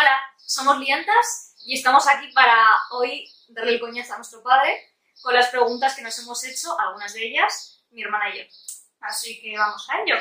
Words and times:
Hola, 0.00 0.18
somos 0.38 0.78
Liantas 0.78 1.56
y 1.62 1.74
estamos 1.74 2.08
aquí 2.08 2.32
para 2.32 2.56
hoy 2.90 3.30
darle 3.48 3.72
el 3.74 3.80
coñazo 3.80 4.14
a 4.14 4.16
nuestro 4.16 4.42
padre 4.42 4.94
con 5.20 5.34
las 5.34 5.48
preguntas 5.48 5.94
que 5.94 6.00
nos 6.00 6.18
hemos 6.20 6.42
hecho, 6.42 6.74
algunas 6.80 7.12
de 7.12 7.26
ellas, 7.26 7.84
mi 7.90 8.02
hermana 8.02 8.34
y 8.34 8.38
yo. 8.38 8.44
Así 9.02 9.38
que 9.42 9.58
vamos 9.58 9.86
a 9.90 10.00
ello. 10.00 10.14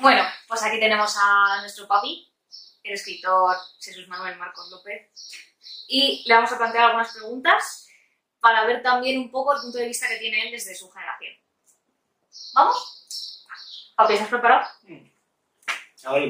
Bueno, 0.00 0.24
pues 0.48 0.62
aquí 0.64 0.80
tenemos 0.80 1.16
a 1.16 1.60
nuestro 1.60 1.86
papi, 1.86 2.33
el 2.84 2.92
escritor 2.92 3.56
Jesús 3.80 4.06
Manuel 4.08 4.38
Marcos 4.38 4.70
López, 4.70 5.10
y 5.88 6.22
le 6.26 6.34
vamos 6.34 6.52
a 6.52 6.58
plantear 6.58 6.84
algunas 6.84 7.12
preguntas 7.12 7.88
para 8.40 8.64
ver 8.66 8.82
también 8.82 9.18
un 9.18 9.30
poco 9.30 9.54
el 9.54 9.62
punto 9.62 9.78
de 9.78 9.86
vista 9.86 10.06
que 10.06 10.18
tiene 10.18 10.42
él 10.42 10.52
desde 10.52 10.74
su 10.74 10.90
generación. 10.90 11.34
¿Vamos? 12.52 13.42
Papi, 13.96 14.12
¿estás 14.14 14.28
preparado? 14.28 14.68
Ahora 16.04 16.24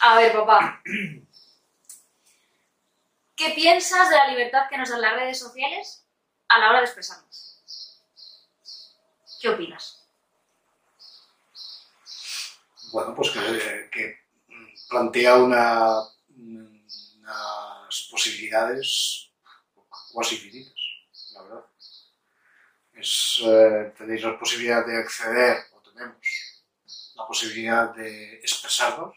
A 0.00 0.16
ver, 0.16 0.32
papá. 0.32 0.80
¿Qué 3.34 3.50
piensas 3.50 4.08
de 4.08 4.16
la 4.16 4.28
libertad 4.28 4.68
que 4.68 4.78
nos 4.78 4.88
dan 4.88 5.00
las 5.00 5.14
redes 5.14 5.38
sociales 5.38 6.06
a 6.48 6.58
la 6.58 6.70
hora 6.70 6.78
de 6.78 6.84
expresarnos? 6.84 7.64
¿Qué 9.40 9.48
opinas? 9.48 10.06
Bueno, 12.92 13.14
pues 13.14 13.30
que, 13.30 13.90
que 13.92 14.27
plantea 14.88 15.36
una, 15.36 16.02
unas 16.36 18.08
posibilidades 18.10 19.30
cuasi 20.12 20.36
infinitas, 20.36 20.80
la 21.34 21.42
verdad. 21.42 21.64
Es, 23.02 23.40
eh, 23.44 23.92
tenéis 23.96 24.22
la 24.24 24.38
posibilidad 24.38 24.84
de 24.86 24.96
acceder, 24.98 25.56
o 25.74 25.80
tenemos 25.80 26.26
la 27.16 27.26
posibilidad 27.26 27.94
de 27.94 28.34
expresarnos 28.36 29.14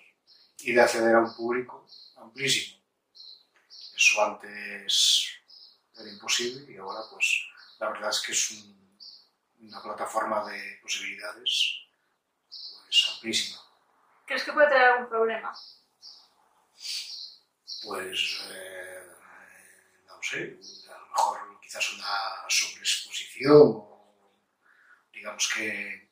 y 0.59 0.73
de 0.73 0.81
acceder 0.81 1.15
a 1.15 1.19
un 1.21 1.35
público 1.35 1.87
amplísimo. 2.17 2.81
Eso 3.95 4.21
antes 4.25 5.27
era 5.97 6.09
imposible 6.09 6.71
y 6.73 6.77
ahora 6.77 7.01
pues 7.11 7.27
la 7.79 7.89
verdad 7.91 8.09
es 8.09 8.19
que 8.21 8.31
es 8.31 8.51
un- 8.51 8.97
una 9.61 9.81
plataforma 9.81 10.43
de 10.49 10.79
posibilidades 10.81 11.51
pues 12.85 13.07
amplísima. 13.13 13.59
¿Crees 14.31 14.45
que 14.45 14.53
puede 14.53 14.69
tener 14.69 14.87
algún 14.87 15.09
problema? 15.09 15.53
pues 17.83 18.41
eh, 18.49 19.07
no 20.07 20.23
sé, 20.23 20.57
a 20.89 20.97
lo 20.97 21.07
mejor 21.07 21.59
quizás 21.59 21.93
una 21.95 22.07
sobreexposición 22.47 23.51
o 23.51 24.15
digamos 25.11 25.51
que 25.53 26.11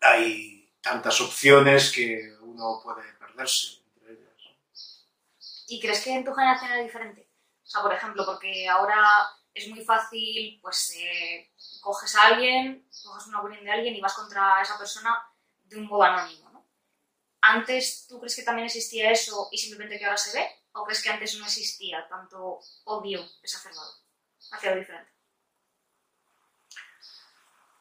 hay 0.00 0.72
tantas 0.80 1.20
opciones 1.20 1.90
que 1.90 2.36
uno 2.42 2.80
puede 2.84 3.02
perderse 3.14 3.82
entre 3.96 4.12
ellas. 4.12 5.04
¿Y 5.66 5.80
crees 5.80 6.04
que 6.04 6.14
en 6.14 6.24
tu 6.24 6.32
generación 6.32 6.70
es 6.70 6.84
diferente? 6.84 7.28
O 7.64 7.66
sea, 7.66 7.82
por 7.82 7.94
ejemplo, 7.94 8.24
porque 8.24 8.68
ahora 8.68 9.26
es 9.52 9.66
muy 9.66 9.84
fácil, 9.84 10.60
pues 10.62 10.94
eh, 10.96 11.50
coges 11.80 12.14
a 12.14 12.28
alguien, 12.28 12.88
coges 13.02 13.26
una 13.26 13.40
opinión 13.40 13.64
de 13.64 13.72
alguien 13.72 13.96
y 13.96 14.00
vas 14.00 14.14
contra 14.14 14.62
esa 14.62 14.78
persona 14.78 15.20
de 15.64 15.78
un 15.78 15.86
modo 15.86 16.04
anónimo. 16.04 16.47
¿Antes 17.40 18.06
tú 18.08 18.18
crees 18.18 18.36
que 18.36 18.42
también 18.42 18.66
existía 18.66 19.10
eso 19.10 19.48
y 19.52 19.58
simplemente 19.58 19.98
que 19.98 20.04
ahora 20.04 20.16
se 20.16 20.36
ve? 20.36 20.46
¿O 20.72 20.84
crees 20.84 21.02
que 21.02 21.10
antes 21.10 21.38
no 21.38 21.44
existía 21.44 22.06
tanto 22.08 22.60
odio 22.84 23.24
exacerbado 23.42 23.92
hacia 24.50 24.70
lo 24.70 24.80
diferente? 24.80 25.12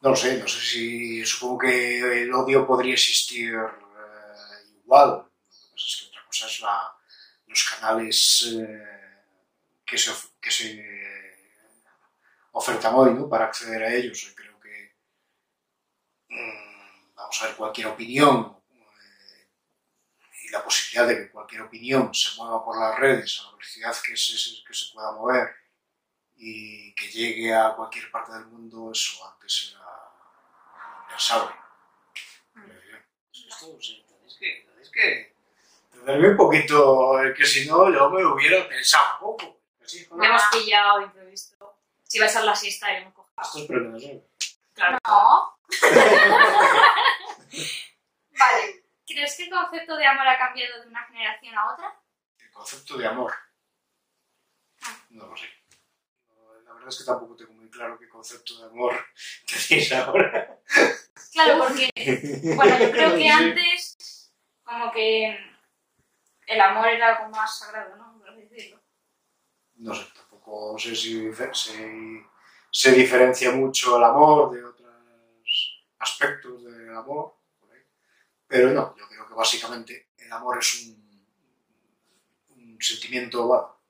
No 0.01 0.11
lo 0.11 0.15
sé, 0.15 0.37
no 0.37 0.47
sé 0.47 0.61
si 0.61 1.25
supongo 1.25 1.59
que 1.59 2.21
el 2.23 2.33
odio 2.33 2.67
podría 2.67 2.93
existir 2.93 3.53
eh, 3.53 4.79
igual. 4.83 5.09
Lo 5.09 5.23
que 5.23 5.71
pasa 5.71 5.87
es 5.87 5.97
que 5.99 6.07
otra 6.07 6.25
cosa 6.25 6.47
es 6.47 6.61
los 7.47 7.63
canales 7.63 8.47
eh, 8.59 9.23
que, 9.83 9.97
se, 9.97 10.11
que 10.39 10.49
ofertan 12.51 12.93
hoy 12.93 13.13
¿no? 13.15 13.27
para 13.27 13.45
acceder 13.45 13.83
a 13.83 13.93
ellos. 13.93 14.33
Creo 14.35 14.59
que, 14.59 14.97
mm, 16.29 17.15
vamos 17.15 17.41
a 17.41 17.47
ver, 17.47 17.55
cualquier 17.55 17.87
opinión 17.87 18.57
y 20.47 20.51
la 20.51 20.63
posibilidad 20.63 21.07
de 21.07 21.17
que 21.17 21.29
cualquier 21.29 21.63
opinión 21.63 22.13
se 22.13 22.37
mueva 22.37 22.63
por 22.63 22.79
las 22.79 22.97
redes 22.97 23.39
a 23.39 23.43
la 23.43 23.51
velocidad 23.51 23.95
que 24.01 24.15
se, 24.15 24.63
que 24.65 24.73
se 24.73 24.93
pueda 24.93 25.11
mover 25.11 25.49
y 26.37 26.95
que 26.95 27.09
llegue 27.09 27.53
a 27.53 27.73
cualquier 27.75 28.09
parte 28.09 28.31
del 28.31 28.45
mundo, 28.45 28.91
eso 28.91 29.27
antes 29.27 29.73
era 29.73 29.85
impensable. 31.03 31.53
Tenéis 32.53 34.37
que, 34.39 34.65
tenéis 34.69 34.89
que 34.89 35.35
tenerme 35.91 36.29
un 36.29 36.37
poquito, 36.37 37.17
que 37.35 37.45
si 37.45 37.67
no, 37.67 37.91
yo 37.91 38.09
me 38.09 38.21
lo 38.21 38.35
hubiera 38.35 38.67
pensado 38.69 39.15
un 39.15 39.19
poco. 39.19 39.59
Así, 39.83 40.07
hemos 40.09 40.41
pillado 40.51 41.01
imprevisto. 41.01 41.75
Si 42.03 42.19
va 42.19 42.25
a 42.25 42.29
echar 42.29 42.45
la 42.45 42.55
siesta, 42.55 42.89
iremos 42.91 43.13
cogido. 43.13 43.41
Esto 43.41 43.59
es 43.59 43.65
prevención. 43.65 44.23
Claro. 44.73 44.97
No. 45.05 45.57
vale. 48.39 48.86
¿Crees 49.07 49.37
que 49.37 49.43
el 49.43 49.49
concepto 49.49 49.95
de 49.95 50.05
amor 50.05 50.27
ha 50.27 50.37
cambiado 50.37 50.81
de 50.81 50.87
una 50.89 51.03
generación 51.05 51.57
a 51.57 51.73
otra? 51.73 51.95
El 52.39 52.51
concepto 52.51 52.97
de 52.97 53.07
amor. 53.07 53.33
No 55.11 55.27
lo 55.27 55.37
sé. 55.37 55.47
La 56.65 56.73
verdad 56.73 56.89
es 56.89 56.97
que 56.97 57.05
tampoco 57.05 57.37
tengo 57.37 57.53
muy 57.53 57.69
claro 57.69 57.97
qué 57.97 58.09
concepto 58.09 58.57
de 58.59 58.65
amor 58.65 58.93
tenéis 59.69 59.93
ahora. 59.93 60.59
Claro, 61.31 61.59
porque 61.59 61.89
Bueno, 62.55 62.79
yo 62.79 62.91
creo 62.91 63.15
que 63.15 63.29
antes, 63.29 64.33
como 64.63 64.91
que 64.91 65.39
el 66.47 66.61
amor 66.61 66.89
era 66.89 67.15
algo 67.15 67.29
más 67.29 67.57
sagrado, 67.57 67.95
¿no? 67.95 68.19
Por 68.19 68.29
así 68.29 68.41
decirlo. 68.41 68.81
No 69.75 69.93
sé, 69.93 70.05
tampoco 70.13 70.77
sé 70.77 70.93
si 70.95 71.31
se, 71.33 72.25
se 72.71 72.91
diferencia 72.91 73.51
mucho 73.51 73.97
el 73.97 74.03
amor 74.03 74.51
de 74.51 74.65
otros 74.65 75.87
aspectos 75.99 76.65
del 76.65 76.93
amor. 76.93 77.37
Pero 78.47 78.71
no, 78.71 78.95
yo 78.97 79.07
creo 79.07 79.27
que 79.27 79.33
básicamente 79.33 80.09
el 80.17 80.31
amor 80.31 80.59
es 80.59 80.83
un, 80.83 81.07
sentimiento 82.79 83.81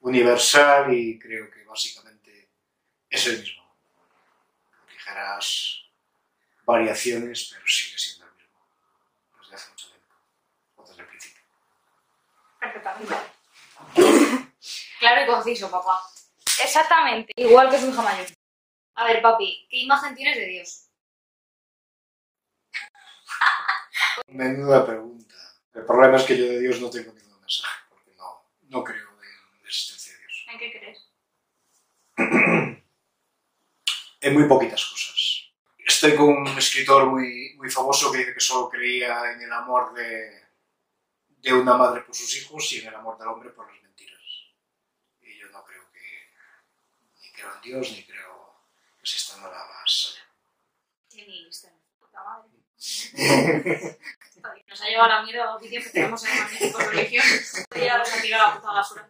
universal 0.00 0.92
y 0.94 1.18
creo 1.18 1.50
que 1.50 1.64
básicamente 1.64 2.48
es 3.10 3.26
el 3.26 3.40
mismo. 3.40 3.62
Ligeras 4.90 5.84
variaciones, 6.64 7.50
pero 7.52 7.66
sigue 7.66 7.98
siendo 7.98 8.26
el 8.26 8.34
mismo. 8.36 8.58
Desde 9.42 9.54
hace 9.54 9.70
mucho 9.70 9.88
tiempo, 9.88 10.14
o 10.76 10.88
desde 10.88 11.02
el 11.02 11.08
principio. 11.08 11.42
Perfectamente. 12.58 13.14
Claro 14.98 15.22
y 15.22 15.26
conciso, 15.26 15.70
papá. 15.70 16.00
Exactamente. 16.62 17.32
Igual 17.36 17.70
que 17.70 17.78
su 17.78 17.90
hija 17.90 18.00
mayor. 18.00 18.26
A 18.94 19.04
ver, 19.04 19.20
papi, 19.20 19.66
¿qué 19.68 19.78
imagen 19.78 20.14
tienes 20.14 20.36
de 20.36 20.46
Dios? 20.46 20.83
Menuda 24.28 24.86
pregunta. 24.86 25.34
El 25.74 25.84
problema 25.84 26.16
es 26.16 26.24
que 26.24 26.36
yo 26.36 26.44
de 26.44 26.60
Dios 26.60 26.80
no 26.80 26.90
tengo 26.90 27.12
ningún 27.12 27.40
mensaje, 27.40 27.80
porque 27.88 28.14
no, 28.16 28.50
no 28.68 28.84
creo 28.84 29.08
en 29.10 29.62
la 29.62 29.68
existencia 29.68 30.12
de 30.12 30.18
Dios. 30.20 30.46
¿En 30.50 30.58
qué 30.58 30.72
crees? 30.78 31.10
En 34.20 34.34
muy 34.34 34.48
poquitas 34.48 34.84
cosas. 34.84 35.50
Estoy 35.78 36.16
con 36.16 36.28
un 36.28 36.48
escritor 36.58 37.06
muy, 37.06 37.54
muy 37.56 37.70
famoso 37.70 38.10
que 38.10 38.18
dice 38.18 38.34
que 38.34 38.40
solo 38.40 38.70
creía 38.70 39.32
en 39.32 39.42
el 39.42 39.52
amor 39.52 39.92
de, 39.94 40.44
de 41.28 41.52
una 41.52 41.76
madre 41.76 42.00
por 42.00 42.14
sus 42.14 42.34
hijos 42.36 42.72
y 42.72 42.80
en 42.80 42.88
el 42.88 42.94
amor 42.94 43.18
del 43.18 43.28
hombre 43.28 43.50
por 43.50 43.70
las 43.70 43.82
mentiras. 43.82 44.22
Y 45.20 45.38
yo 45.38 45.50
no 45.50 45.62
creo 45.64 45.90
que, 45.92 46.30
ni 47.20 47.32
creo 47.32 47.54
en 47.54 47.60
Dios, 47.60 47.92
ni 47.92 48.02
creo 48.04 48.62
que 48.96 49.02
exista 49.02 49.36
nada 49.36 49.66
más 49.68 50.14
allá. 50.14 50.24
Nos 54.68 54.82
ha 54.82 54.86
llevado 54.86 55.08
la 55.08 55.22
mierda 55.22 55.52
los 55.52 55.60
vídeos 55.60 55.84
que 55.84 55.90
tenemos 55.90 56.24
en 56.24 56.38
Magnífico 56.38 56.78
Religión. 56.80 57.24
Y 57.74 57.80
ya 57.80 57.98
los 57.98 58.12
ha 58.12 58.20
tirado 58.20 58.48
la 58.48 58.54
puta 58.56 58.72
basura. 58.72 59.08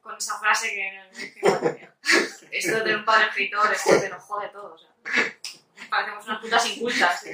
Con 0.00 0.16
esa 0.16 0.38
frase 0.38 0.68
que, 0.68 1.10
que. 1.40 1.90
Esto 2.50 2.84
de 2.84 2.96
un 2.96 3.04
padre 3.04 3.28
escritor, 3.28 3.72
esto 3.72 4.00
te 4.00 4.08
lo 4.08 4.20
jode 4.20 4.48
todo. 4.48 4.74
O. 4.74 4.78
Parecemos 5.90 6.26
unas 6.26 6.40
putas 6.40 6.66
incultas. 6.66 7.26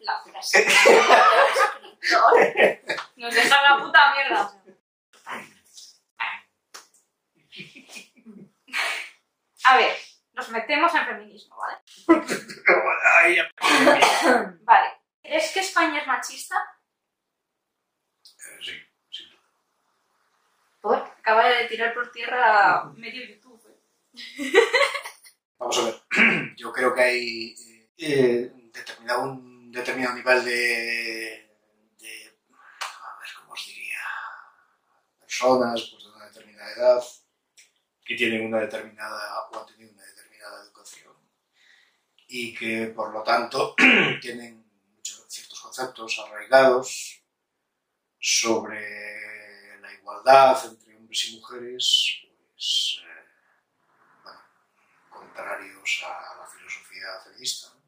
La 0.00 0.22
frase. 0.22 0.66
Nos 3.16 3.34
dejan 3.34 3.62
la 3.62 3.82
puta 3.82 4.14
mierda. 4.14 4.62
A 9.64 9.76
ver, 9.78 9.96
nos 10.34 10.50
metemos 10.50 10.94
en 10.94 11.06
feminismo, 11.06 11.56
¿vale? 11.56 11.78
machista? 16.24 16.56
Eh, 18.22 18.58
sí, 18.62 18.72
sí. 19.10 19.24
¿Por? 20.80 20.96
Acaba 20.96 21.48
de 21.48 21.68
tirar 21.68 21.92
por 21.92 22.10
tierra 22.10 22.84
medio 22.96 23.24
YouTube. 23.26 23.62
¿eh? 23.66 24.52
Vamos 25.58 25.78
a 25.78 25.84
ver, 25.84 26.54
yo 26.56 26.72
creo 26.72 26.94
que 26.94 27.02
hay 27.02 27.54
eh, 27.58 27.90
eh, 27.98 28.52
determinado, 28.72 29.24
un 29.24 29.70
determinado 29.70 30.14
nivel 30.14 30.44
de, 30.44 31.56
de, 31.98 32.38
a 32.50 33.18
ver 33.20 33.28
cómo 33.36 33.52
os 33.52 33.66
diría, 33.66 34.00
personas 35.20 35.90
pues, 35.90 36.04
de 36.04 36.10
una 36.10 36.26
determinada 36.26 36.72
edad 36.72 37.04
que 38.04 38.14
tienen 38.14 38.46
una 38.46 38.60
determinada 38.60 39.48
o 39.50 39.60
han 39.60 39.66
tenido 39.66 39.92
una 39.92 40.04
determinada 40.04 40.62
educación 40.62 41.14
y 42.28 42.54
que 42.54 42.86
por 42.88 43.12
lo 43.12 43.22
tanto 43.22 43.74
tienen 44.20 44.63
conceptos 45.74 46.20
arraigados 46.20 47.20
sobre 48.20 49.80
la 49.80 49.92
igualdad 49.92 50.64
entre 50.66 50.96
hombres 50.96 51.24
y 51.24 51.40
mujeres, 51.40 52.20
pues, 52.52 53.00
eh, 53.02 53.24
bueno, 54.22 54.40
contrarios 55.10 56.04
a 56.06 56.36
la 56.38 56.46
filosofía 56.46 57.06
feminista. 57.24 57.74
¿no? 57.74 57.82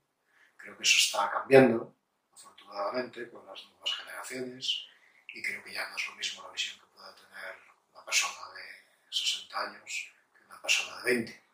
Creo 0.56 0.76
que 0.76 0.82
eso 0.82 0.98
está 0.98 1.30
cambiando, 1.30 1.94
afortunadamente, 2.34 3.30
con 3.30 3.46
las 3.46 3.64
nuevas 3.66 3.94
generaciones 3.94 4.86
y 5.28 5.42
creo 5.42 5.62
que 5.62 5.72
ya 5.72 5.88
no 5.88 5.96
es 5.96 6.08
lo 6.08 6.14
mismo 6.16 6.42
la 6.42 6.50
visión 6.50 6.80
que 6.80 6.86
pueda 6.86 7.14
tener 7.14 7.56
una 7.92 8.04
persona 8.04 8.50
de 8.52 9.12
60 9.12 9.60
años 9.60 10.10
que 10.34 10.44
una 10.44 10.60
persona 10.60 10.96
de 11.02 11.14
20. 11.14 11.44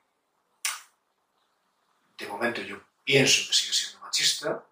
De 2.16 2.26
momento 2.26 2.62
yo 2.62 2.82
pienso 3.04 3.48
que 3.48 3.52
sigue 3.52 3.74
siendo 3.74 4.00
machista, 4.00 4.64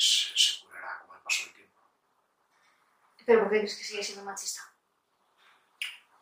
pues, 0.00 0.32
se 0.34 0.64
curará 0.64 1.04
con 1.06 1.14
el 1.14 1.22
paso 1.22 1.44
del 1.44 1.54
tiempo. 1.54 1.80
¿Pero 3.26 3.40
por 3.40 3.50
qué 3.50 3.58
crees 3.58 3.76
que 3.76 3.84
sigue 3.84 4.02
siendo 4.02 4.24
machista? 4.24 4.62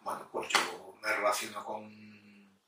Bueno, 0.01 0.29
pues 0.33 0.49
yo 0.49 0.99
me 1.01 1.13
relaciono 1.13 1.65
con, 1.65 2.61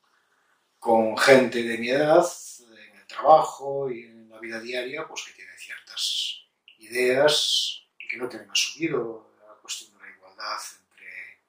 con 0.79 1.17
gente 1.17 1.63
de 1.63 1.77
mi 1.77 1.89
edad, 1.89 2.25
en 2.61 2.95
el 2.97 3.07
trabajo 3.07 3.91
y 3.91 4.05
en 4.05 4.29
la 4.29 4.39
vida 4.39 4.61
diaria, 4.61 5.05
pues 5.05 5.23
que 5.23 5.33
tiene 5.33 5.51
ciertas 5.57 6.45
ideas 6.77 7.83
y 7.99 8.07
que 8.07 8.17
no 8.17 8.29
tienen 8.29 8.49
asumido 8.49 9.35
la 9.45 9.55
cuestión 9.55 9.91
de 9.93 9.99
la 9.99 10.15
igualdad 10.15 10.59
entre 10.79 11.41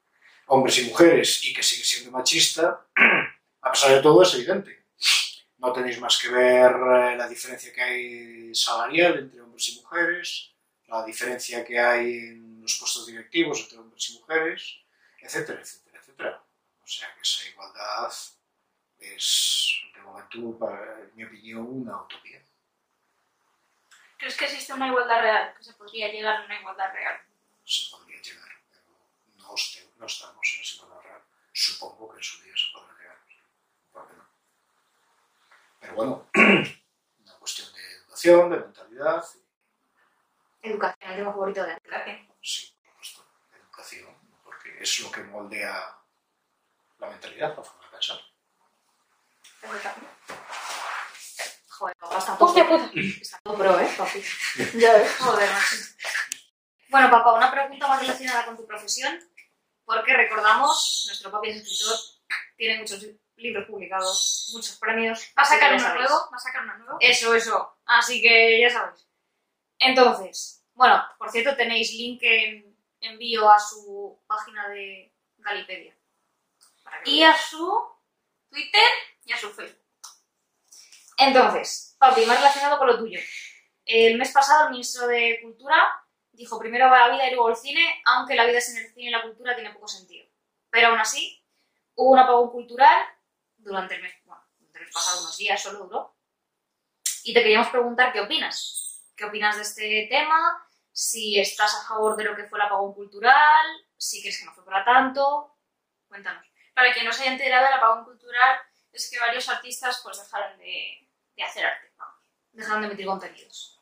hombres 0.47 0.79
y 0.79 0.89
mujeres 0.89 1.45
y 1.45 1.55
que 1.55 1.63
sigue 1.63 1.85
siendo 1.85 2.11
machista, 2.11 2.89
a 3.63 3.71
pesar 3.71 3.93
de 3.93 4.03
todo 4.03 4.23
es 4.23 4.35
evidente. 4.35 4.82
No 5.63 5.73
tenéis 5.73 6.01
más 6.01 6.19
que 6.21 6.29
ver 6.29 6.73
eh, 6.73 7.17
la 7.17 7.29
diferencia 7.29 7.73
que 7.73 7.81
hay 7.81 8.53
salarial 8.53 9.21
entre 9.21 9.41
hombres 9.41 9.69
y 9.69 9.81
mujeres, 9.81 10.53
la 10.89 11.05
diferencia 11.05 11.65
que 11.65 11.79
hay 11.79 12.19
en 12.19 12.61
los 12.61 12.77
puestos 12.81 13.07
directivos 13.07 13.61
entre 13.61 13.79
hombres 13.79 14.11
y 14.11 14.19
mujeres, 14.19 14.81
etcétera, 15.21 15.61
etcétera, 15.61 16.01
etcétera. 16.01 16.45
O 16.83 16.87
sea 16.87 17.15
que 17.15 17.21
esa 17.21 17.49
igualdad 17.49 18.13
es, 18.99 19.83
de 19.95 20.01
momento, 20.03 20.59
para, 20.59 21.01
en 21.01 21.15
mi 21.15 21.25
opinión, 21.25 21.65
una 21.65 22.03
utopía. 22.03 22.43
¿Crees 24.19 24.37
que 24.37 24.47
existe 24.47 24.73
una 24.73 24.89
igualdad 24.89 25.21
real? 25.21 25.55
¿Que 25.57 25.63
se 25.63 25.75
podría 25.75 26.11
llegar 26.11 26.43
a 26.43 26.45
una 26.45 26.59
igualdad 26.59 26.93
real? 26.93 27.21
Se 27.65 27.89
podría 27.89 28.21
llegar, 28.21 28.51
pero 28.69 28.85
no, 29.37 29.55
no 29.97 30.07
estamos 30.07 30.55
en 30.57 30.61
esa 30.61 30.75
igualdad 30.75 31.03
real. 31.03 31.23
Supongo 31.53 32.11
que 32.11 32.17
en 32.17 32.25
su 32.25 32.43
día 32.43 32.53
se 32.57 32.67
podrá 32.73 32.99
llegar. 32.99 33.19
¿Por 33.93 34.09
qué 34.09 34.17
no? 34.17 34.32
Pero 35.83 35.95
bueno, 35.97 36.31
una 36.35 37.35
cuestión 37.41 37.73
de 37.75 37.81
educación, 37.97 38.51
de 38.51 38.57
mentalidad, 38.59 39.25
Educación, 40.65 41.11
el 41.11 41.17
tema 41.19 41.33
favorito 41.33 41.65
de 41.65 41.77
Claro. 41.81 42.13
sí, 42.41 42.73
por 42.95 43.05
supuesto, 43.05 43.27
educación, 43.61 44.17
porque 44.45 44.79
es 44.81 45.01
lo 45.01 45.11
que 45.11 45.25
moldea 45.25 45.99
la 46.99 47.09
mentalidad, 47.11 47.57
la 47.57 47.65
forma 47.65 47.85
de 47.85 47.91
pensar. 47.91 48.21
Joder, 51.69 51.97
papá 51.97 52.19
está 52.19 52.37
todo, 52.39 52.49
Hostia 52.49 52.69
puta. 52.69 52.91
está 53.21 53.39
todo 53.43 53.59
pro, 53.59 53.81
¿eh, 53.81 53.93
papi? 53.99 54.23
Ya 54.79 54.93
ves. 54.93 55.17
Joder, 55.19 55.51
macho. 55.51 55.77
Bueno, 56.91 57.11
papá, 57.11 57.33
una 57.33 57.51
pregunta 57.51 57.89
más 57.89 58.01
relacionada 58.03 58.45
con 58.47 58.57
tu 58.57 58.65
profesión, 58.67 59.19
porque 59.85 60.15
recordamos, 60.17 61.05
nuestro 61.09 61.33
papi 61.33 61.51
es 61.51 61.57
escritor, 61.57 61.97
tiene 62.57 62.79
muchos 62.79 63.01
libros 63.43 63.67
publicados, 63.67 64.51
muchos 64.55 64.77
premios. 64.79 65.33
¿Va 65.39 65.43
a 65.43 65.47
sacar 65.47 65.75
uno 65.75 65.95
nuevo? 65.95 66.15
¿Va 66.33 66.37
a 66.37 66.39
sacar 66.39 66.63
uno 66.65 66.79
nuevo? 66.79 66.97
Eso, 67.01 67.35
eso. 67.35 67.79
Así 67.85 68.23
que 68.23 68.61
ya 68.61 68.71
sabéis. 68.71 69.07
Entonces, 69.79 70.65
bueno, 70.75 71.03
por 71.19 71.31
cierto, 71.31 71.57
tenéis 71.57 71.93
link 71.93 72.21
en 72.23 72.77
envío 73.01 73.51
a 73.51 73.59
su 73.59 74.19
página 74.27 74.69
de 74.69 75.13
Galipedia. 75.39 75.97
Y 77.05 77.23
a 77.23 77.37
su 77.37 77.85
Twitter 78.49 78.83
y 79.25 79.33
a 79.33 79.37
su 79.37 79.51
Facebook. 79.51 79.83
Entonces, 81.19 81.97
papi, 81.99 82.25
más 82.27 82.39
relacionado 82.39 82.79
con 82.79 82.87
lo 82.87 82.99
tuyo. 82.99 83.21
El 83.85 84.19
mes 84.19 84.33
pasado 84.33 84.67
el 84.67 84.73
ministro 84.73 85.07
de 85.07 85.41
Cultura 85.43 86.03
dijo 86.33 86.59
primero 86.59 86.89
va 86.91 87.09
la 87.09 87.15
vida 87.15 87.29
y 87.29 87.35
luego 87.35 87.51
el 87.51 87.57
cine, 87.57 88.03
aunque 88.05 88.35
la 88.35 88.47
vida 88.47 88.61
sin 88.61 88.79
el 88.79 88.93
cine 88.93 89.09
y 89.09 89.11
la 89.11 89.23
cultura 89.23 89.55
tiene 89.55 89.73
poco 89.73 89.89
sentido. 89.89 90.27
Pero 90.71 90.89
aún 90.89 90.99
así, 90.99 91.45
hubo 91.95 92.13
un 92.13 92.19
apagón 92.19 92.51
cultural 92.51 93.07
durante 93.63 93.95
el 93.95 94.03
mes, 94.03 94.15
bueno, 94.25 94.43
durante 94.59 94.79
el 94.79 94.85
mes 94.85 94.95
pasado 94.95 95.21
unos 95.23 95.37
días 95.37 95.63
solo 95.63 95.85
duró. 95.85 96.17
Y 97.25 97.33
te 97.33 97.43
queríamos 97.43 97.69
preguntar 97.69 98.13
qué 98.13 98.21
opinas. 98.21 99.01
¿Qué 99.17 99.25
opinas 99.25 99.57
de 99.57 99.63
este 99.63 100.07
tema? 100.11 100.69
Si 100.91 101.39
estás 101.39 101.75
a 101.75 101.89
favor 101.89 102.17
de 102.17 102.25
lo 102.25 102.37
que 102.37 102.45
fue 102.45 102.59
el 102.59 102.67
apagón 102.67 102.95
cultural, 102.95 103.67
si 103.97 104.21
crees 104.21 104.39
que 104.39 104.47
no 104.47 104.55
fue 104.55 104.65
para 104.65 104.85
tanto. 104.85 105.57
Cuéntanos. 106.09 106.45
Para 106.75 106.93
quien 106.93 107.05
no 107.05 107.13
se 107.13 107.23
haya 107.23 107.33
enterado, 107.33 107.67
el 107.67 107.75
apagón 107.75 108.05
cultural 108.05 108.59
es 108.93 109.11
que 109.11 109.19
varios 109.19 109.49
artistas 109.49 110.01
pues 110.03 110.19
dejaron 110.19 110.59
de, 110.59 111.09
hacer 111.45 111.67
arte. 111.67 111.93
Dejaron 112.53 112.83
de 112.83 112.89
emitir 112.89 113.07
contenidos. 113.07 113.81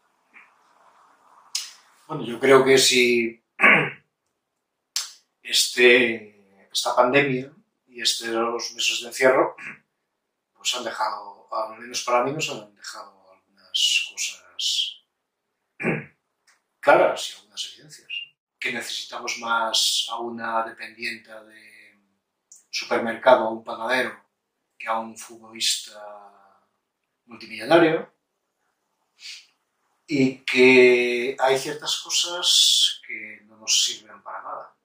Bueno, 2.07 2.25
yo 2.25 2.39
creo 2.39 2.65
que 2.65 2.79
si 2.79 3.43
este, 5.43 6.69
esta 6.71 6.95
pandemia 6.95 7.53
y 7.91 8.01
estos 8.01 8.73
meses 8.73 9.01
de 9.01 9.09
encierro, 9.09 9.57
pues 10.55 10.75
han 10.75 10.85
dejado, 10.85 11.49
al 11.53 11.79
menos 11.79 12.03
para 12.05 12.25
mí, 12.25 12.33
nos 12.33 12.49
han 12.51 12.75
dejado 12.75 13.33
algunas 13.33 14.07
cosas 14.11 15.03
claras 16.81 17.31
y 17.31 17.37
algunas 17.37 17.73
evidencias. 17.73 18.13
Que 18.59 18.73
necesitamos 18.73 19.39
más 19.39 20.07
a 20.11 20.19
una 20.19 20.65
dependiente 20.65 21.31
de 21.31 21.99
supermercado, 22.71 23.47
a 23.47 23.51
un 23.51 23.65
panadero, 23.65 24.25
que 24.79 24.87
a 24.87 24.99
un 24.99 25.17
futbolista 25.17 25.99
multimillonario 27.27 28.13
y 30.07 30.39
que 30.45 31.37
hay 31.39 31.59
ciertas 31.59 32.01
cosas 32.01 33.01
que 33.07 33.41
no 33.45 33.57
nos 33.57 33.85
sirven 33.85 34.23
para 34.23 34.43
nada 34.43 34.77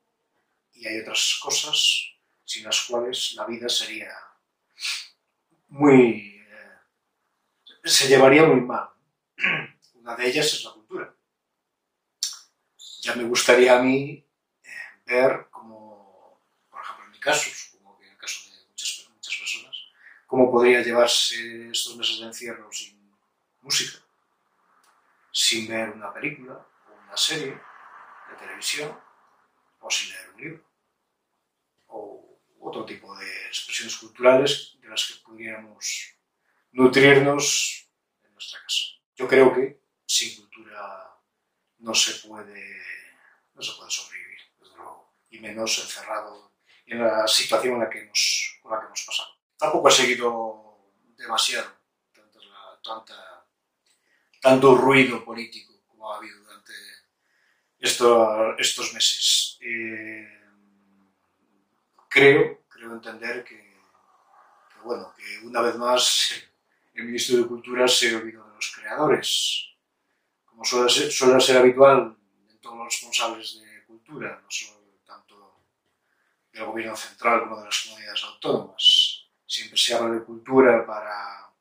y 0.73 0.87
hay 0.87 0.99
otras 0.99 1.39
cosas 1.41 2.14
sin 2.45 2.63
las 2.63 2.85
cuales 2.85 3.33
la 3.33 3.45
vida 3.45 3.67
sería 3.67 4.11
muy 5.67 6.41
eh, 6.47 6.79
se 7.83 8.07
llevaría 8.07 8.45
muy 8.45 8.61
mal. 8.61 8.89
Una 9.95 10.15
de 10.15 10.27
ellas 10.27 10.45
es 10.53 10.63
la 10.63 10.71
cultura. 10.71 11.13
Ya 13.01 13.15
me 13.15 13.23
gustaría 13.23 13.77
a 13.77 13.81
mí 13.81 14.25
eh, 14.63 14.69
ver 15.05 15.47
como 15.49 16.39
por 16.69 16.81
ejemplo 16.81 17.05
en 17.05 17.11
mi 17.11 17.19
caso 17.19 17.49
supongo 17.49 17.97
que 17.97 18.05
en 18.05 18.11
el 18.11 18.17
caso 18.17 18.49
de 18.49 18.67
muchas, 18.67 19.09
muchas 19.09 19.35
personas 19.35 19.75
cómo 20.27 20.51
podría 20.51 20.81
llevarse 20.81 21.69
estos 21.69 21.97
meses 21.97 22.19
de 22.19 22.25
encierro 22.25 22.71
sin 22.71 23.15
música 23.61 23.99
sin 25.31 25.67
ver 25.67 25.89
una 25.89 26.13
película 26.13 26.53
o 26.53 27.03
una 27.03 27.17
serie 27.17 27.59
de 28.29 28.35
televisión 28.39 28.97
o 29.81 29.89
sin 29.89 30.11
leer 30.11 30.29
un 30.29 30.41
libro 30.41 30.74
otro 32.75 32.85
tipo 32.85 33.15
de 33.17 33.47
expresiones 33.47 33.95
culturales 33.97 34.77
de 34.81 34.89
las 34.89 35.05
que 35.07 35.13
pudiéramos 35.23 36.15
nutrirnos 36.73 37.87
en 38.23 38.33
nuestra 38.33 38.59
casa. 38.61 38.83
Yo 39.15 39.27
creo 39.27 39.53
que 39.53 39.79
sin 40.05 40.35
cultura 40.41 41.09
no 41.79 41.93
se 41.93 42.27
puede, 42.27 42.81
no 43.53 43.61
se 43.61 43.71
puede 43.77 43.89
sobrevivir, 43.89 44.39
desde 44.59 44.75
luego, 44.75 45.15
y 45.29 45.39
menos 45.39 45.77
encerrado 45.79 46.51
en 46.85 46.99
la 46.99 47.25
situación 47.27 47.75
en 47.75 47.79
la 47.79 47.89
que 47.89 48.01
hemos, 48.01 48.59
con 48.61 48.71
la 48.73 48.79
que 48.81 48.85
hemos 48.87 49.03
pasado. 49.05 49.29
Tampoco 49.57 49.87
he 49.87 49.91
seguido 49.91 50.91
demasiado 51.17 51.73
tanta 52.83 53.47
tanto 54.41 54.75
ruido 54.75 55.23
político 55.25 55.81
como 55.87 56.11
ha 56.11 56.17
habido 56.17 56.37
durante 56.43 56.73
esto- 57.79 58.55
estos 58.59 58.93
meses. 58.93 59.57
Eh, 59.61 60.27
creo, 62.09 62.64
creo 62.85 62.93
entender 62.95 63.43
que, 63.43 63.55
que, 63.57 64.79
bueno, 64.83 65.13
que 65.17 65.45
una 65.45 65.61
vez 65.61 65.75
más 65.75 66.31
el 66.93 67.05
ministro 67.05 67.37
de 67.37 67.47
Cultura 67.47 67.87
se 67.87 68.15
olvidó 68.15 68.47
de 68.47 68.55
los 68.55 68.75
creadores. 68.75 69.69
Como 70.45 70.63
suele 70.63 70.89
ser, 70.89 71.11
suele 71.11 71.39
ser 71.41 71.57
habitual 71.57 72.15
en 72.49 72.57
todos 72.59 72.77
los 72.77 72.85
responsables 72.87 73.59
de 73.59 73.83
cultura, 73.85 74.39
no 74.41 74.49
solo 74.49 74.79
tanto 75.05 75.63
del 76.51 76.65
gobierno 76.65 76.95
central 76.95 77.41
como 77.41 77.57
de 77.59 77.65
las 77.65 77.81
comunidades 77.83 78.23
autónomas. 78.23 79.25
Siempre 79.45 79.77
se 79.77 79.93
habla 79.93 80.15
de 80.15 80.23
cultura 80.23 80.85
para, 80.85 81.51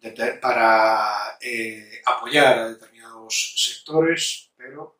de- 0.00 0.32
para 0.40 1.36
eh, 1.40 2.00
apoyar 2.06 2.58
a 2.58 2.68
determinados 2.68 3.54
sectores, 3.56 4.50
pero 4.56 4.95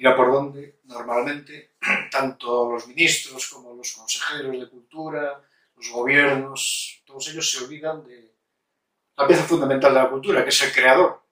mira 0.00 0.16
por 0.16 0.32
dónde 0.32 0.80
normalmente 0.84 1.76
tanto 2.10 2.72
los 2.72 2.86
ministros 2.88 3.48
como 3.50 3.74
los 3.74 3.92
consejeros 3.92 4.58
de 4.58 4.66
cultura, 4.70 5.46
los 5.76 5.90
gobiernos, 5.90 7.02
todos 7.04 7.28
ellos 7.28 7.50
se 7.50 7.62
olvidan 7.64 8.02
de 8.06 8.34
la 9.16 9.26
pieza 9.26 9.44
fundamental 9.44 9.92
de 9.92 10.00
la 10.00 10.08
cultura, 10.08 10.42
que 10.42 10.48
es 10.48 10.62
el 10.62 10.72
creador. 10.72 11.22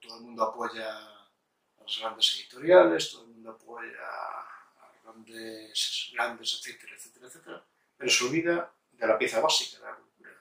Todo 0.00 0.16
el 0.16 0.22
mundo 0.24 0.42
apoya 0.42 0.88
a 0.98 1.82
las 1.84 1.98
grandes 2.00 2.34
editoriales, 2.40 3.12
todo 3.12 3.22
el 3.22 3.28
mundo 3.28 3.50
apoya 3.52 4.02
a 4.02 4.92
grandes, 5.04 6.10
grandes, 6.12 6.54
etcétera, 6.58 6.96
etcétera, 6.96 7.26
etcétera, 7.28 7.64
pero 7.96 8.10
se 8.10 8.24
olvida 8.24 8.74
de 8.90 9.06
la 9.06 9.16
pieza 9.16 9.38
básica 9.40 9.78
de 9.78 9.84
la 9.90 9.94
cultura, 9.96 10.32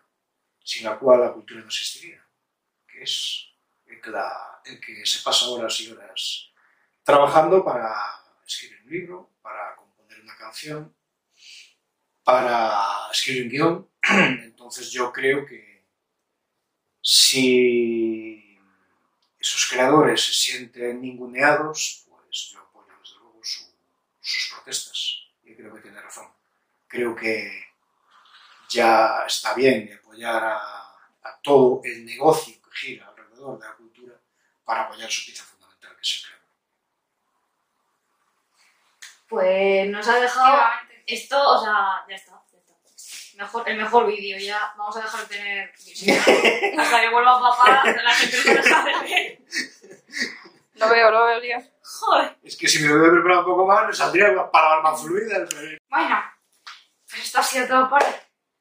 sin 0.63 0.83
la 0.83 0.97
cual 0.97 1.21
la 1.21 1.31
cultura 1.33 1.59
no 1.61 1.67
existiría, 1.67 2.25
que 2.87 3.03
es 3.03 3.49
el 3.85 4.01
que, 4.01 4.09
la- 4.09 4.61
el 4.65 4.79
que 4.81 5.05
se 5.05 5.21
pasa 5.21 5.47
horas 5.49 5.79
y 5.81 5.91
horas 5.91 6.49
trabajando 7.07 7.63
para 7.65 7.95
escribir 8.45 8.81
un 8.83 8.89
libro, 8.91 9.31
para 9.41 9.75
componer 9.77 10.21
una 10.21 10.35
canción, 10.37 10.93
para 12.23 13.09
escribir 13.11 13.43
un 13.43 13.49
guion. 13.49 13.89
Entonces 14.43 14.91
yo 14.91 15.11
creo 15.11 15.45
que 15.45 15.85
si 17.01 18.57
esos 19.39 19.67
creadores 19.69 20.21
se 20.25 20.33
sienten 20.33 21.01
ninguneados, 21.01 22.05
pues 22.09 22.49
yo 22.51 22.59
apoyo 22.59 22.93
desde 23.01 23.17
luego 23.19 23.39
su- 23.43 23.71
sus 24.21 24.51
protestas. 24.53 25.19
Y 25.43 25.55
creo 25.55 25.73
que 25.75 25.81
tiene 25.81 26.01
razón. 26.01 26.27
Creo 26.87 27.15
que 27.15 27.65
ya 28.69 29.23
está 29.25 29.53
bien 29.53 29.85
de 29.87 29.95
apoyar 29.95 30.43
a, 30.43 30.57
a 30.57 31.39
todo 31.41 31.81
el 31.83 32.05
negocio 32.05 32.55
que 32.61 32.69
gira 32.77 33.07
alrededor 33.07 33.59
de 33.59 33.67
la 33.67 33.75
cultura 33.75 34.19
para 34.65 34.83
apoyar 34.83 35.09
su 35.09 35.25
pieza 35.25 35.43
fundamental, 35.43 35.95
que 35.95 36.01
es 36.01 36.15
el 36.17 36.21
creador. 36.23 36.36
Pues 39.27 39.87
nos 39.89 40.07
ha 40.07 40.19
dejado 40.19 40.61
esto, 41.05 41.41
o 41.41 41.63
sea, 41.63 42.05
ya 42.09 42.15
está. 42.15 42.31
ya 42.51 42.57
está. 42.59 42.73
Mejor, 43.43 43.69
el 43.69 43.77
mejor 43.77 44.07
vídeo, 44.07 44.37
ya 44.39 44.73
vamos 44.77 44.95
a 44.97 45.01
dejar 45.01 45.27
de 45.27 45.35
tener 45.35 45.69
hasta 46.79 47.01
que 47.01 47.09
vuelva 47.09 47.39
papá, 47.39 47.83
la 47.85 48.11
gente 48.13 48.37
no 48.45 48.53
deja 48.61 48.83
de 48.85 48.99
ver. 49.01 49.41
Lo 50.75 50.89
veo, 50.89 51.11
lo 51.11 51.25
veo, 51.25 51.41
tío. 51.41 51.57
Joder. 51.83 52.37
Es 52.43 52.55
que 52.55 52.67
si 52.67 52.79
me 52.81 52.87
lo 52.89 52.95
hubiera 52.95 53.13
preparado 53.13 53.39
un 53.41 53.45
poco 53.47 53.65
más, 53.65 53.87
me 53.87 53.93
saldría 53.93 54.29
una 54.31 54.49
palabra 54.51 54.81
más 54.91 55.01
fluida. 55.01 55.45
pero- 55.49 55.77
Bueno, 55.89 56.23
pues 57.09 57.23
esto 57.23 57.39
ha 57.39 57.43
sido 57.43 57.67
todo 57.67 57.89
por 57.89 58.03
hoy. 58.03 58.09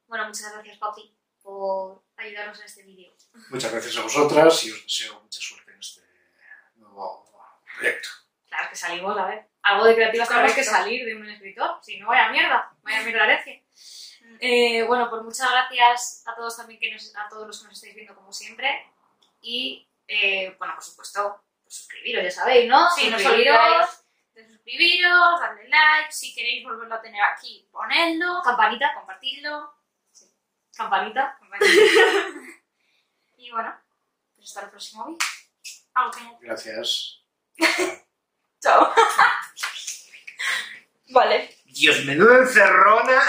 Bueno, 0.06 0.26
muchas 0.26 0.52
gracias, 0.52 0.78
papi, 0.78 1.14
por 1.42 2.02
ayudarnos 2.16 2.58
en 2.60 2.64
este 2.66 2.82
vídeo. 2.84 3.12
Muchas 3.50 3.70
gracias 3.72 3.96
a 3.98 4.02
vosotras 4.02 4.64
y 4.64 4.70
os 4.72 4.82
deseo 4.82 5.20
mucha 5.20 5.40
suerte 5.40 5.72
en 5.72 5.78
este 5.80 6.00
nuevo 6.76 7.30
proyecto. 7.76 8.08
Claro 8.48 8.70
que 8.70 8.76
salimos, 8.76 9.18
a 9.18 9.26
ver. 9.26 9.48
Algo 9.66 9.84
de 9.84 9.94
creativas 9.96 10.28
tendrá 10.28 10.54
que 10.54 10.62
salir 10.62 11.04
de 11.04 11.16
un 11.16 11.28
escritor. 11.28 11.78
Si 11.82 11.98
no, 11.98 12.06
vaya 12.08 12.30
mierda. 12.30 12.72
Vaya 12.82 13.02
mierda 13.02 13.24
herencia. 13.24 13.60
Eh, 14.38 14.84
bueno, 14.84 15.10
pues 15.10 15.22
muchas 15.22 15.50
gracias 15.50 16.22
a 16.26 16.34
todos 16.36 16.56
también 16.56 16.78
que 16.78 16.92
nos, 16.92 17.14
a 17.16 17.28
todos 17.28 17.46
los 17.48 17.60
que 17.60 17.68
nos 17.68 17.74
estáis 17.74 17.94
viendo 17.96 18.14
como 18.14 18.32
siempre. 18.32 18.86
Y 19.40 19.88
eh, 20.06 20.54
bueno, 20.58 20.74
por 20.74 20.84
supuesto, 20.84 21.42
pues 21.64 21.74
suscribiros, 21.74 22.22
ya 22.22 22.30
sabéis, 22.30 22.68
¿no? 22.68 22.88
Sí, 22.90 23.10
no 23.10 23.16
os 23.16 23.22
Suscribiros, 23.22 23.58
olvidéis 23.58 24.04
de 24.34 24.48
suscribiros, 24.48 25.40
darle 25.40 25.68
like, 25.68 26.12
si 26.12 26.34
queréis 26.34 26.64
volverlo 26.64 26.94
a 26.94 27.00
tener 27.02 27.22
aquí, 27.22 27.68
ponedlo. 27.72 28.42
campanita, 28.44 28.94
compartidlo. 28.94 29.74
Sí. 30.12 30.26
Campanita. 30.76 31.38
Y 33.38 33.50
bueno, 33.50 33.76
Pues 34.34 34.48
hasta 34.48 34.62
el 34.62 34.70
próximo 34.70 35.06
vídeo. 35.06 35.18
Gracias. 36.40 37.22
vale. 41.16 41.48
Dios, 41.72 42.04
menuda 42.04 42.40
encerrona. 42.40 43.28